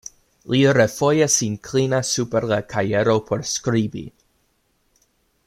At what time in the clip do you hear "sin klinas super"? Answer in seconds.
1.33-2.49